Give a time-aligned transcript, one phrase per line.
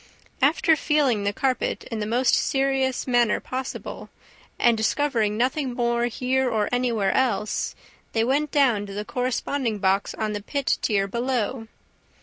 [0.41, 4.09] After, feeling the carpet in the most serious manner possible,
[4.57, 7.75] and discovering nothing more here or anywhere else,
[8.13, 11.67] they went down to the corresponding box on the pit tier below.